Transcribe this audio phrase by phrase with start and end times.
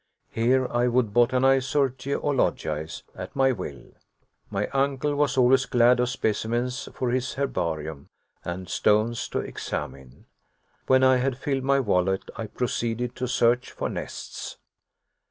[0.31, 3.91] Here I would botanize or geologize at my will.
[4.49, 8.09] My uncle was always glad of specimens for his herbarium,
[8.43, 10.25] and stones to examine.
[10.87, 14.57] When I had filled my wallet, I proceeded to search for nests.